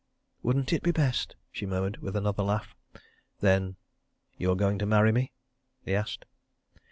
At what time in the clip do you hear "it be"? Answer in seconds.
0.73-0.89